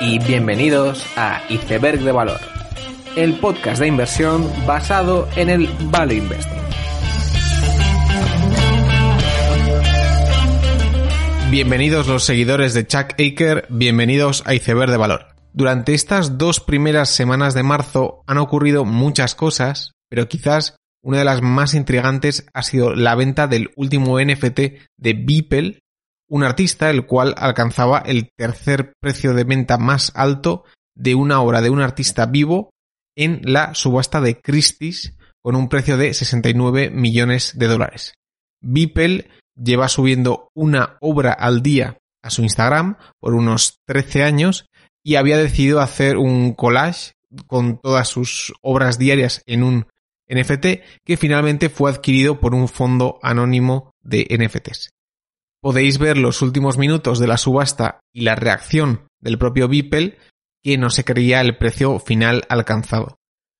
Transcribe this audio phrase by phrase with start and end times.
[0.00, 2.40] y bienvenidos a Iceberg de Valor,
[3.14, 6.62] el podcast de inversión basado en el Value Investing.
[11.48, 15.26] Bienvenidos los seguidores de Chuck Aker, bienvenidos a Iceberg de Valor.
[15.52, 20.74] Durante estas dos primeras semanas de marzo han ocurrido muchas cosas, pero quizás
[21.04, 24.58] una de las más intrigantes ha sido la venta del último NFT
[24.96, 25.78] de Beeple,
[26.28, 30.64] un artista el cual alcanzaba el tercer precio de venta más alto
[30.96, 32.70] de una obra de un artista vivo
[33.16, 38.14] en la subasta de Christie's con un precio de 69 millones de dólares.
[38.60, 44.66] Beeple lleva subiendo una obra al día a su Instagram por unos 13 años
[45.04, 47.12] y había decidido hacer un collage
[47.46, 49.86] con todas sus obras diarias en un
[50.28, 54.95] NFT que finalmente fue adquirido por un fondo anónimo de NFTs.
[55.66, 60.16] Podéis ver los últimos minutos de la subasta y la reacción del propio Beeple
[60.62, 63.18] que no se creía el precio final alcanzado.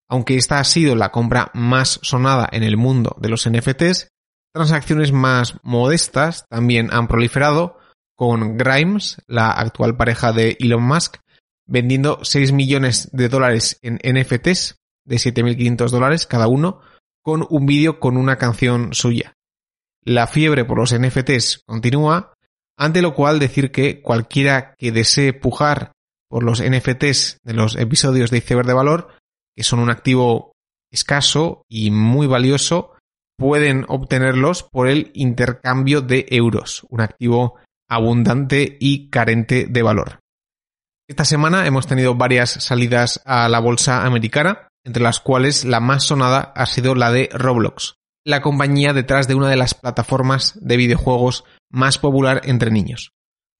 [0.08, 4.10] Aunque esta ha sido la compra más sonada en el mundo de los NFTs,
[4.54, 7.76] transacciones más modestas también han proliferado,
[8.14, 11.16] con Grimes, la actual pareja de Elon Musk,
[11.66, 16.82] vendiendo 6 millones de dólares en NFTs de 7.500 dólares cada uno,
[17.20, 19.35] con un vídeo con una canción suya.
[20.06, 22.32] La fiebre por los NFTs continúa,
[22.78, 25.90] ante lo cual decir que cualquiera que desee pujar
[26.30, 29.08] por los NFTs de los episodios de Iceberg de Valor,
[29.56, 30.52] que son un activo
[30.92, 32.94] escaso y muy valioso,
[33.36, 37.56] pueden obtenerlos por el intercambio de euros, un activo
[37.88, 40.20] abundante y carente de valor.
[41.08, 46.04] Esta semana hemos tenido varias salidas a la bolsa americana, entre las cuales la más
[46.04, 50.76] sonada ha sido la de Roblox, la compañía detrás de una de las plataformas de
[50.76, 53.12] videojuegos más popular entre niños.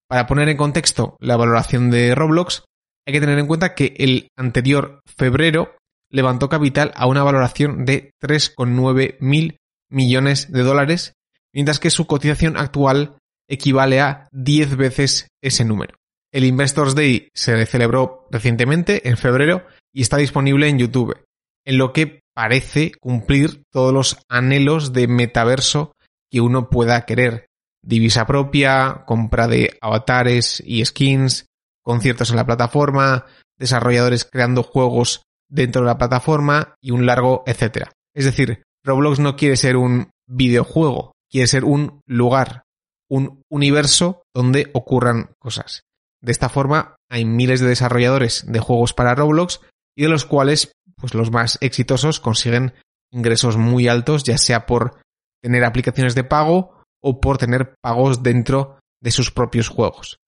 [0.09, 2.65] Para poner en contexto la valoración de Roblox,
[3.07, 5.77] hay que tener en cuenta que el anterior febrero
[6.11, 9.57] levantó capital a una valoración de 3,9 mil
[9.89, 11.13] millones de dólares,
[11.55, 13.19] mientras que su cotización actual
[13.49, 15.95] equivale a 10 veces ese número.
[16.33, 21.17] El Investors Day se celebró recientemente, en febrero, y está disponible en YouTube,
[21.65, 25.93] en lo que parece cumplir todos los anhelos de metaverso
[26.31, 27.47] que uno pueda querer.
[27.83, 31.47] Divisa propia, compra de avatares y skins,
[31.83, 33.25] conciertos en la plataforma,
[33.59, 37.93] desarrolladores creando juegos dentro de la plataforma y un largo etcétera.
[38.15, 42.65] Es decir, Roblox no quiere ser un videojuego, quiere ser un lugar,
[43.09, 45.85] un universo donde ocurran cosas.
[46.21, 49.61] De esta forma, hay miles de desarrolladores de juegos para Roblox
[49.97, 52.75] y de los cuales, pues los más exitosos consiguen
[53.13, 55.01] ingresos muy altos, ya sea por
[55.43, 60.19] tener aplicaciones de pago o por tener pagos dentro de sus propios juegos.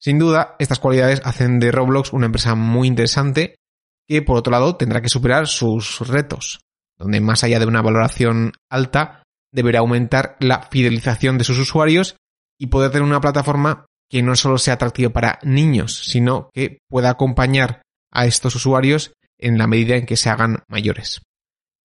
[0.00, 3.56] Sin duda, estas cualidades hacen de Roblox una empresa muy interesante
[4.06, 6.60] que, por otro lado, tendrá que superar sus retos,
[6.96, 9.22] donde más allá de una valoración alta,
[9.52, 12.16] deberá aumentar la fidelización de sus usuarios
[12.60, 17.10] y poder tener una plataforma que no solo sea atractivo para niños, sino que pueda
[17.10, 21.22] acompañar a estos usuarios en la medida en que se hagan mayores.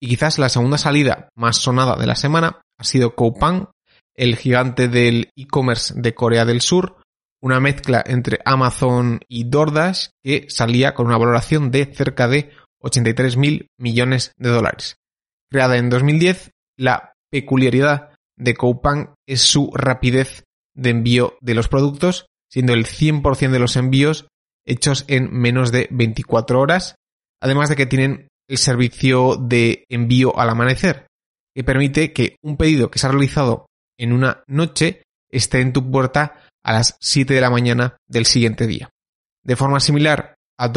[0.00, 3.70] Y quizás la segunda salida más sonada de la semana ha sido Coupang,
[4.16, 6.96] el gigante del e-commerce de Corea del Sur,
[7.40, 12.50] una mezcla entre Amazon y DoorDash que salía con una valoración de cerca de
[12.80, 14.96] 83 mil millones de dólares.
[15.50, 20.44] Creada en 2010, la peculiaridad de Coupang es su rapidez
[20.74, 24.26] de envío de los productos, siendo el 100% de los envíos
[24.66, 26.96] hechos en menos de 24 horas,
[27.44, 31.08] además de que tienen el servicio de envío al amanecer,
[31.54, 33.66] que permite que un pedido que se ha realizado
[33.98, 38.66] en una noche esté en tu puerta a las 7 de la mañana del siguiente
[38.66, 38.88] día.
[39.44, 40.72] De forma similar a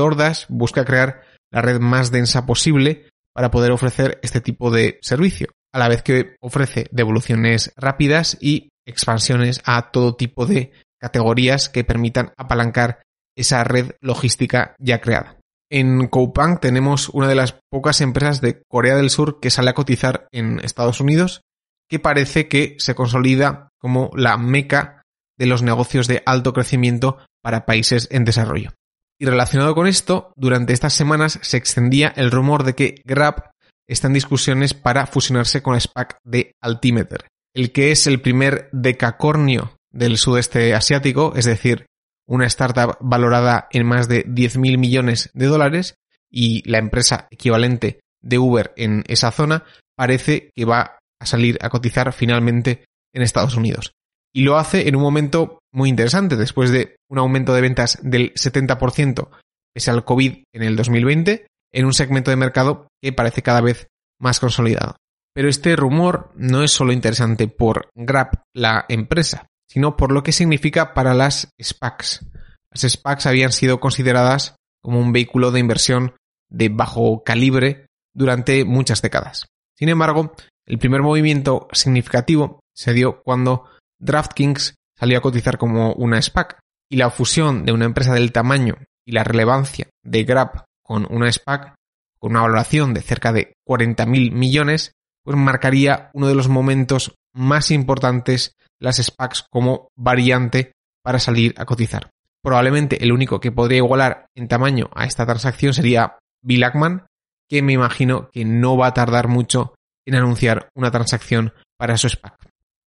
[0.50, 5.80] busca crear la red más densa posible para poder ofrecer este tipo de servicio, a
[5.80, 12.34] la vez que ofrece devoluciones rápidas y expansiones a todo tipo de categorías que permitan
[12.36, 13.04] apalancar
[13.38, 15.37] esa red logística ya creada.
[15.70, 19.74] En Coupang tenemos una de las pocas empresas de Corea del Sur que sale a
[19.74, 21.42] cotizar en Estados Unidos,
[21.90, 25.02] que parece que se consolida como la meca
[25.38, 28.74] de los negocios de alto crecimiento para países en desarrollo.
[29.20, 33.52] Y relacionado con esto, durante estas semanas se extendía el rumor de que Grab
[33.88, 39.76] está en discusiones para fusionarse con SPAC de Altimeter, el que es el primer decacornio
[39.92, 41.86] del sudeste asiático, es decir,
[42.28, 45.96] una startup valorada en más de 10.000 millones de dólares
[46.30, 49.64] y la empresa equivalente de Uber en esa zona
[49.96, 53.94] parece que va a salir a cotizar finalmente en Estados Unidos.
[54.34, 58.34] Y lo hace en un momento muy interesante después de un aumento de ventas del
[58.34, 59.30] 70%
[59.78, 63.88] pese al COVID en el 2020, en un segmento de mercado que parece cada vez
[64.20, 64.96] más consolidado.
[65.36, 70.32] Pero este rumor no es solo interesante por Grab, la empresa, sino por lo que
[70.32, 72.26] significa para las SPACs.
[72.72, 76.16] Las SPACs habían sido consideradas como un vehículo de inversión
[76.50, 79.48] de bajo calibre durante muchas décadas.
[79.78, 80.34] Sin embargo,
[80.66, 83.66] el primer movimiento significativo se dio cuando
[84.00, 86.60] DraftKings salió a cotizar como una SPAC
[86.90, 91.32] y la fusión de una empresa del tamaño y la relevancia de Grab con una
[91.32, 91.76] SPAC
[92.20, 94.94] con una valoración de cerca de 40.000 millones,
[95.24, 101.66] pues marcaría uno de los momentos más importantes las SPACs como variante para salir a
[101.66, 102.10] cotizar.
[102.42, 107.06] Probablemente el único que podría igualar en tamaño a esta transacción sería Bill Ackman,
[107.50, 109.74] que me imagino que no va a tardar mucho
[110.06, 112.50] en anunciar una transacción para su SPAC.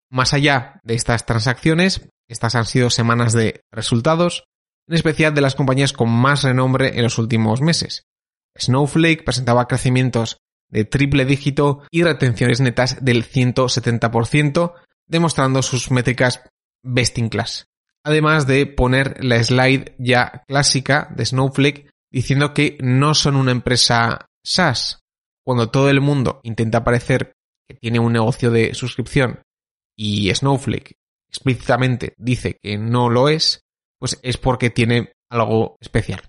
[0.09, 4.45] Más allá de estas transacciones, estas han sido semanas de resultados,
[4.87, 8.03] en especial de las compañías con más renombre en los últimos meses.
[8.57, 10.37] Snowflake presentaba crecimientos
[10.69, 14.73] de triple dígito y retenciones netas del 170%,
[15.07, 16.41] demostrando sus métricas
[16.83, 17.67] best in class.
[18.03, 24.29] Además de poner la slide ya clásica de Snowflake diciendo que no son una empresa
[24.43, 24.99] SaaS.
[25.43, 27.33] Cuando todo el mundo intenta parecer
[27.67, 29.41] que tiene un negocio de suscripción
[29.95, 33.61] y Snowflake explícitamente dice que no lo es,
[33.99, 36.21] pues es porque tiene algo especial.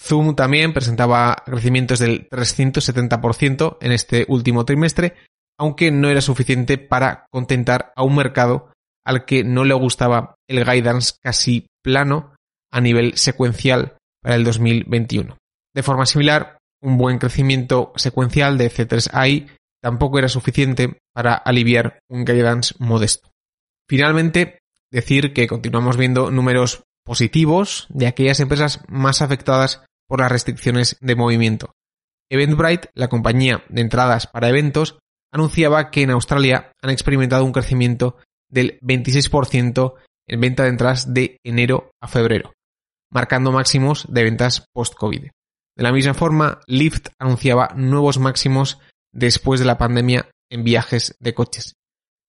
[0.00, 5.14] Zoom también presentaba crecimientos del 370% en este último trimestre,
[5.60, 8.72] aunque no era suficiente para contentar a un mercado
[9.04, 12.34] al que no le gustaba el guidance casi plano
[12.72, 15.36] a nivel secuencial para el 2021.
[15.74, 19.50] De forma similar, un buen crecimiento secuencial de C3AI
[19.82, 23.28] tampoco era suficiente para aliviar un guidance modesto.
[23.86, 24.60] Finalmente,
[24.90, 31.16] decir que continuamos viendo números positivos de aquellas empresas más afectadas por las restricciones de
[31.16, 31.72] movimiento.
[32.30, 34.98] Eventbrite, la compañía de entradas para eventos,
[35.32, 38.16] anunciaba que en Australia han experimentado un crecimiento
[38.48, 39.94] del 26%
[40.28, 42.52] en venta de entradas de enero a febrero,
[43.10, 45.30] marcando máximos de ventas post-COVID.
[45.76, 48.78] De la misma forma, Lyft anunciaba nuevos máximos
[49.12, 51.74] después de la pandemia en viajes de coches.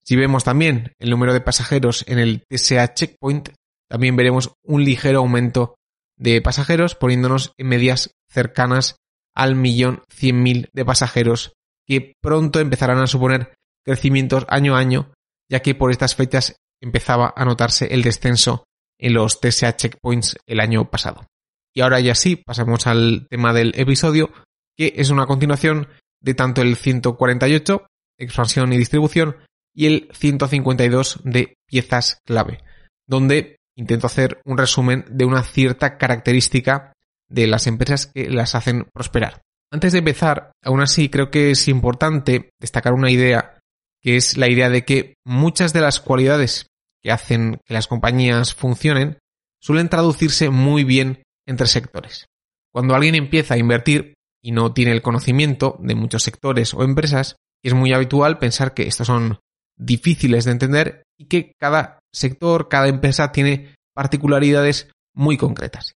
[0.03, 3.49] Si vemos también el número de pasajeros en el TSA Checkpoint,
[3.87, 5.75] también veremos un ligero aumento
[6.17, 8.95] de pasajeros, poniéndonos en medias cercanas
[9.35, 11.53] al millón cien mil de pasajeros
[11.85, 15.13] que pronto empezarán a suponer crecimientos año a año,
[15.49, 18.65] ya que por estas fechas empezaba a notarse el descenso
[18.97, 21.25] en los TSA checkpoints el año pasado.
[21.73, 24.31] Y ahora ya sí, pasamos al tema del episodio,
[24.77, 25.87] que es una continuación
[26.21, 27.87] de tanto el 148,
[28.17, 29.37] expansión y distribución,
[29.73, 32.63] y el 152 de piezas clave,
[33.07, 36.93] donde intento hacer un resumen de una cierta característica
[37.29, 39.41] de las empresas que las hacen prosperar.
[39.71, 43.59] Antes de empezar, aún así creo que es importante destacar una idea,
[44.01, 46.67] que es la idea de que muchas de las cualidades
[47.01, 49.17] que hacen que las compañías funcionen
[49.61, 52.25] suelen traducirse muy bien entre sectores.
[52.73, 57.37] Cuando alguien empieza a invertir y no tiene el conocimiento de muchos sectores o empresas,
[57.63, 59.39] es muy habitual pensar que estos son
[59.77, 65.93] difíciles de entender y que cada sector, cada empresa tiene particularidades muy concretas.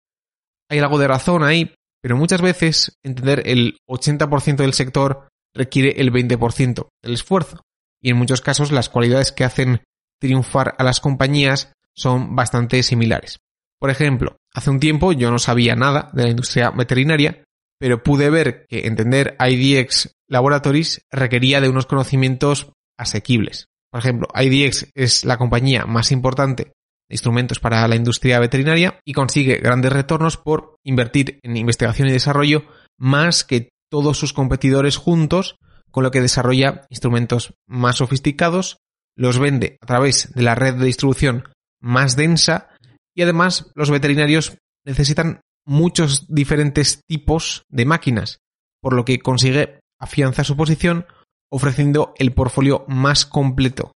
[0.70, 6.12] Hay algo de razón ahí, pero muchas veces entender el 80% del sector requiere el
[6.12, 7.62] 20% del esfuerzo.
[7.98, 9.80] Y en muchos casos las cualidades que hacen
[10.20, 13.38] triunfar a las compañías son bastante similares.
[13.80, 17.42] Por ejemplo, hace un tiempo yo no sabía nada de la industria veterinaria,
[17.78, 23.68] pero pude ver que entender IDX Laboratories requería de unos conocimientos asequibles.
[23.90, 26.72] Por ejemplo, IDX es la compañía más importante
[27.08, 32.64] instrumentos para la industria veterinaria y consigue grandes retornos por invertir en investigación y desarrollo
[32.98, 35.56] más que todos sus competidores juntos,
[35.90, 38.78] con lo que desarrolla instrumentos más sofisticados,
[39.16, 41.48] los vende a través de la red de distribución
[41.80, 42.70] más densa
[43.14, 48.38] y además los veterinarios necesitan muchos diferentes tipos de máquinas,
[48.80, 51.06] por lo que consigue afianzar su posición
[51.50, 53.92] ofreciendo el portfolio más completo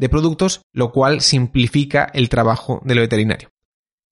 [0.00, 3.50] de productos, lo cual simplifica el trabajo del veterinario.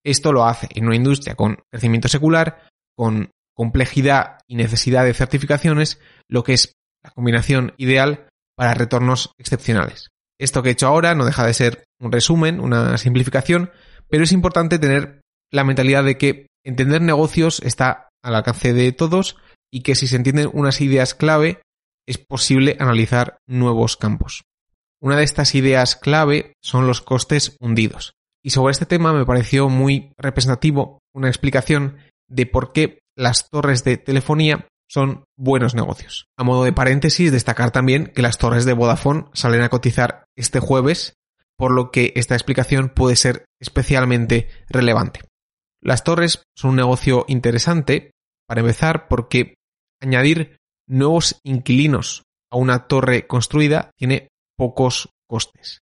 [0.04, 5.98] Esto lo hace en una industria con crecimiento secular, con complejidad y necesidad de certificaciones,
[6.28, 10.08] lo que es la combinación ideal para retornos excepcionales.
[10.38, 13.70] Esto que he hecho ahora no deja de ser un resumen, una simplificación,
[14.08, 19.36] pero es importante tener la mentalidad de que entender negocios está al alcance de todos
[19.72, 21.62] y que si se entienden unas ideas clave,
[22.06, 24.42] es posible analizar nuevos campos.
[25.00, 28.14] Una de estas ideas clave son los costes hundidos.
[28.42, 33.84] Y sobre este tema me pareció muy representativo una explicación de por qué las torres
[33.84, 36.26] de telefonía son buenos negocios.
[36.36, 40.60] A modo de paréntesis, destacar también que las torres de Vodafone salen a cotizar este
[40.60, 41.14] jueves,
[41.56, 45.20] por lo que esta explicación puede ser especialmente relevante.
[45.80, 48.12] Las torres son un negocio interesante,
[48.46, 49.54] para empezar, porque
[50.00, 54.28] añadir nuevos inquilinos a una torre construida tiene
[54.58, 55.80] pocos costes.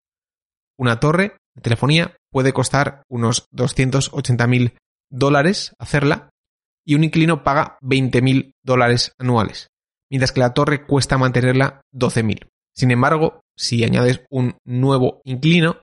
[0.77, 4.77] Una torre de telefonía puede costar unos 280.000
[5.11, 6.31] dólares hacerla
[6.85, 9.69] y un inquilino paga 20.000 dólares anuales,
[10.11, 12.49] mientras que la torre cuesta mantenerla 12.000.
[12.75, 15.81] Sin embargo, si añades un nuevo inquilino,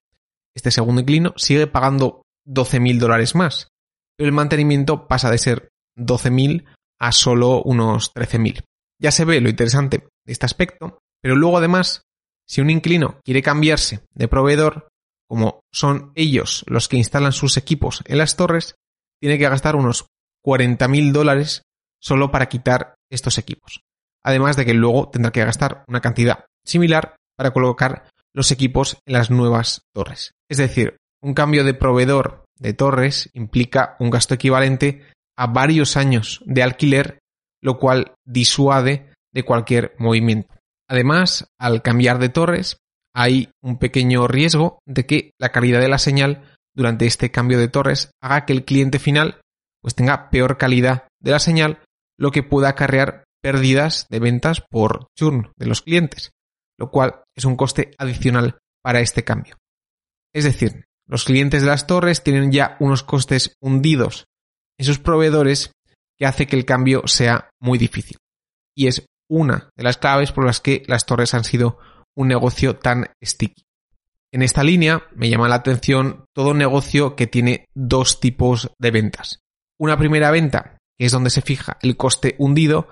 [0.53, 3.69] este segundo inquilino sigue pagando 12.000 dólares más,
[4.17, 6.65] pero el mantenimiento pasa de ser 12.000
[6.99, 8.63] a solo unos 13.000.
[8.99, 12.03] Ya se ve lo interesante de este aspecto, pero luego además,
[12.51, 14.89] si un inquilino quiere cambiarse de proveedor,
[15.25, 18.75] como son ellos los que instalan sus equipos en las torres,
[19.21, 20.07] tiene que gastar unos
[20.45, 21.61] 40.000 dólares
[22.01, 23.79] solo para quitar estos equipos.
[24.21, 29.13] Además de que luego tendrá que gastar una cantidad similar para colocar los equipos en
[29.13, 30.33] las nuevas torres.
[30.49, 35.05] Es decir, un cambio de proveedor de torres implica un gasto equivalente
[35.37, 37.19] a varios años de alquiler,
[37.61, 40.60] lo cual disuade de cualquier movimiento.
[40.91, 42.75] Además, al cambiar de torres,
[43.15, 46.43] hay un pequeño riesgo de que la calidad de la señal
[46.75, 49.39] durante este cambio de torres haga que el cliente final
[49.81, 51.79] pues tenga peor calidad de la señal,
[52.19, 56.31] lo que pueda acarrear pérdidas de ventas por churn de los clientes,
[56.77, 59.55] lo cual es un coste adicional para este cambio.
[60.35, 64.25] Es decir, los clientes de las torres tienen ya unos costes hundidos
[64.77, 65.71] en sus proveedores
[66.19, 68.17] que hace que el cambio sea muy difícil.
[68.75, 71.79] Y es una de las claves por las que las torres han sido
[72.15, 73.63] un negocio tan sticky.
[74.33, 79.39] En esta línea me llama la atención todo negocio que tiene dos tipos de ventas.
[79.79, 82.89] Una primera venta, que es donde se fija el coste hundido,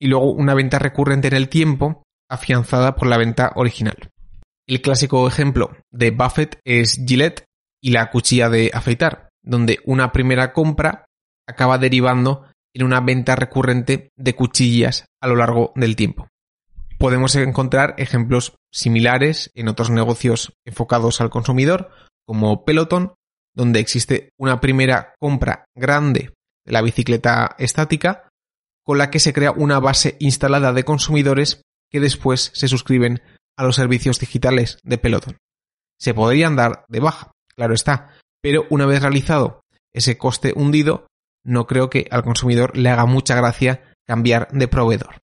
[0.00, 4.10] y luego una venta recurrente en el tiempo, afianzada por la venta original.
[4.66, 7.44] El clásico ejemplo de Buffett es Gillette
[7.82, 11.04] y la cuchilla de afeitar, donde una primera compra
[11.46, 16.28] acaba derivando en una venta recurrente de cuchillas a lo largo del tiempo.
[16.98, 21.90] Podemos encontrar ejemplos similares en otros negocios enfocados al consumidor,
[22.26, 23.14] como Peloton,
[23.54, 26.32] donde existe una primera compra grande
[26.64, 28.28] de la bicicleta estática,
[28.84, 33.22] con la que se crea una base instalada de consumidores que después se suscriben
[33.56, 35.36] a los servicios digitales de Peloton.
[35.98, 39.60] Se podrían dar de baja, claro está, pero una vez realizado
[39.92, 41.06] ese coste hundido,
[41.44, 45.22] no creo que al consumidor le haga mucha gracia cambiar de proveedor.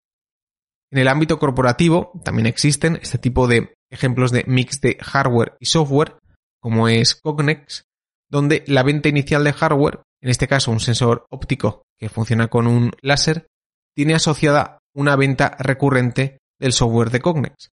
[0.90, 5.66] En el ámbito corporativo también existen este tipo de ejemplos de mix de hardware y
[5.66, 6.16] software,
[6.60, 7.84] como es Cognex,
[8.30, 12.66] donde la venta inicial de hardware, en este caso un sensor óptico que funciona con
[12.66, 13.46] un láser,
[13.94, 17.70] tiene asociada una venta recurrente del software de Cognex.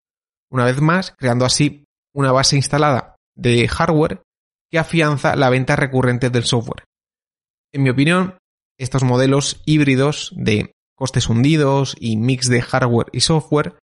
[0.51, 1.85] Una vez más, creando así
[2.15, 4.23] una base instalada de hardware
[4.71, 6.85] que afianza la venta recurrente del software.
[7.75, 8.39] En mi opinión,
[8.79, 13.75] estos modelos híbridos de costes hundidos y mix de hardware y software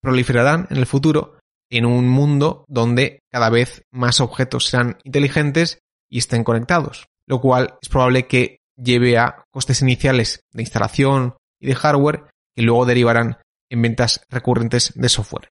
[0.00, 1.36] proliferarán en el futuro
[1.68, 7.74] en un mundo donde cada vez más objetos serán inteligentes y estén conectados, lo cual
[7.82, 13.38] es probable que lleve a costes iniciales de instalación y de hardware que luego derivarán
[13.68, 15.48] en ventas recurrentes de software.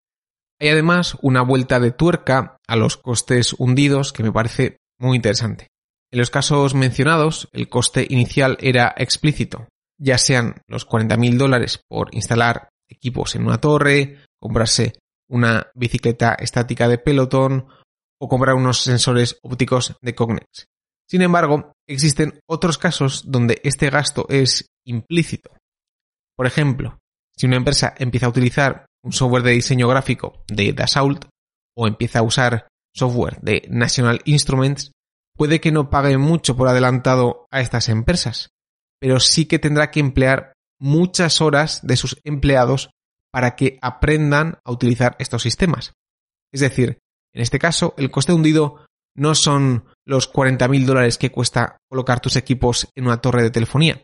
[0.58, 5.68] Hay además una vuelta de tuerca a los costes hundidos que me parece muy interesante.
[6.14, 9.66] En los casos mencionados, el coste inicial era explícito,
[9.99, 14.92] ya sean los 40.000 dólares por instalar equipos en una torre, comprarse
[15.28, 17.66] una bicicleta estática de Peloton
[18.21, 20.66] o comprar unos sensores ópticos de Cognex.
[21.11, 25.50] Sin embargo, existen otros casos donde este gasto es implícito.
[26.37, 27.00] Por ejemplo,
[27.37, 31.25] si una empresa empieza a utilizar un software de diseño gráfico de Dassault
[31.76, 34.92] o empieza a usar software de National Instruments,
[35.36, 38.50] puede que no pague mucho por adelantado a estas empresas,
[39.00, 42.90] pero sí que tendrá que emplear muchas horas de sus empleados
[43.32, 45.92] para que aprendan a utilizar estos sistemas.
[46.52, 46.98] Es decir,
[47.32, 48.86] en este caso, el coste hundido
[49.16, 54.02] no son los 40.000 dólares que cuesta colocar tus equipos en una torre de telefonía,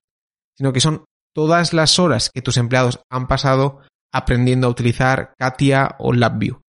[0.56, 3.80] sino que son todas las horas que tus empleados han pasado
[4.12, 6.60] aprendiendo a utilizar Katia o LabVIEW.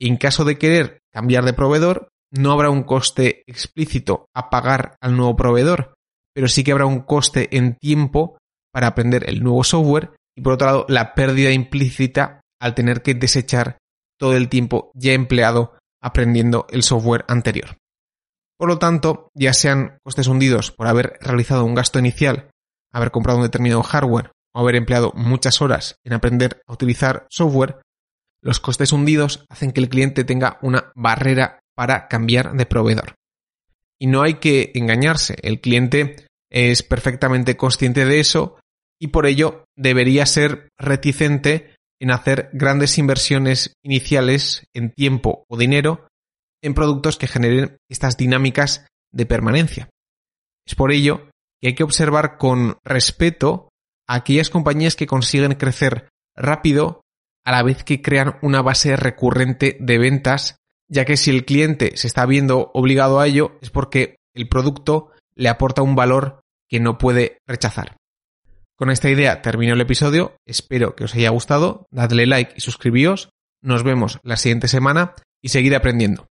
[0.00, 5.16] En caso de querer cambiar de proveedor, no habrá un coste explícito a pagar al
[5.16, 5.94] nuevo proveedor,
[6.34, 8.38] pero sí que habrá un coste en tiempo
[8.72, 13.14] para aprender el nuevo software y por otro lado la pérdida implícita al tener que
[13.14, 13.78] desechar
[14.18, 17.76] todo el tiempo ya empleado aprendiendo el software anterior.
[18.58, 22.50] Por lo tanto, ya sean costes hundidos por haber realizado un gasto inicial,
[22.92, 27.80] haber comprado un determinado hardware o haber empleado muchas horas en aprender a utilizar software,
[28.42, 33.14] los costes hundidos hacen que el cliente tenga una barrera para cambiar de proveedor.
[34.00, 38.58] Y no hay que engañarse, el cliente es perfectamente consciente de eso
[39.00, 46.08] y por ello debería ser reticente en hacer grandes inversiones iniciales en tiempo o dinero
[46.64, 49.88] en productos que generen estas dinámicas de permanencia.
[50.66, 51.30] Es por ello
[51.60, 53.68] que hay que observar con respeto
[54.08, 57.02] a aquellas compañías que consiguen crecer rápido
[57.44, 60.56] a la vez que crean una base recurrente de ventas,
[60.88, 65.10] ya que si el cliente se está viendo obligado a ello es porque el producto
[65.34, 67.96] le aporta un valor que no puede rechazar.
[68.76, 73.30] Con esta idea termino el episodio, espero que os haya gustado, dadle like y suscribíos,
[73.60, 76.27] nos vemos la siguiente semana y seguir aprendiendo.